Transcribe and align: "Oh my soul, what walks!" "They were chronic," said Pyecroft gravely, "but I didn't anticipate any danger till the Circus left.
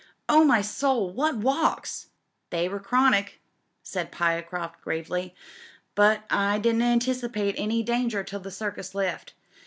"Oh 0.27 0.43
my 0.43 0.63
soul, 0.63 1.11
what 1.11 1.37
walks!" 1.37 2.07
"They 2.49 2.67
were 2.67 2.79
chronic," 2.79 3.39
said 3.83 4.11
Pyecroft 4.11 4.81
gravely, 4.81 5.35
"but 5.93 6.23
I 6.27 6.57
didn't 6.57 6.81
anticipate 6.81 7.53
any 7.59 7.83
danger 7.83 8.23
till 8.23 8.39
the 8.39 8.49
Circus 8.49 8.95
left. 8.95 9.33